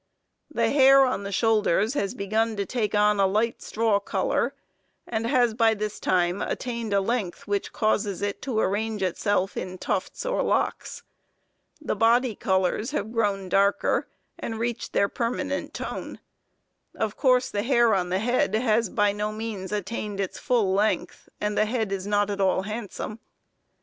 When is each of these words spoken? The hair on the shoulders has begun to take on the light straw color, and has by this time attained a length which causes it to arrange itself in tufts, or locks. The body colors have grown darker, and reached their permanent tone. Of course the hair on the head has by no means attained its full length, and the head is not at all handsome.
The 0.49 0.71
hair 0.71 1.05
on 1.05 1.21
the 1.25 1.31
shoulders 1.31 1.93
has 1.93 2.15
begun 2.15 2.55
to 2.55 2.65
take 2.65 2.95
on 2.95 3.17
the 3.17 3.27
light 3.27 3.61
straw 3.61 3.99
color, 3.99 4.55
and 5.05 5.27
has 5.27 5.53
by 5.53 5.75
this 5.75 5.99
time 5.99 6.41
attained 6.41 6.91
a 6.91 6.99
length 6.99 7.45
which 7.47 7.71
causes 7.71 8.23
it 8.23 8.41
to 8.41 8.59
arrange 8.59 9.03
itself 9.03 9.55
in 9.55 9.77
tufts, 9.77 10.25
or 10.25 10.41
locks. 10.41 11.03
The 11.79 11.95
body 11.95 12.33
colors 12.33 12.89
have 12.89 13.11
grown 13.13 13.47
darker, 13.47 14.07
and 14.39 14.57
reached 14.57 14.93
their 14.93 15.07
permanent 15.07 15.71
tone. 15.75 16.19
Of 16.95 17.15
course 17.15 17.51
the 17.51 17.61
hair 17.61 17.93
on 17.93 18.09
the 18.09 18.17
head 18.17 18.55
has 18.55 18.89
by 18.89 19.11
no 19.11 19.31
means 19.31 19.71
attained 19.71 20.19
its 20.19 20.39
full 20.39 20.73
length, 20.73 21.29
and 21.39 21.55
the 21.55 21.65
head 21.65 21.91
is 21.91 22.07
not 22.07 22.31
at 22.31 22.41
all 22.41 22.63
handsome. 22.63 23.19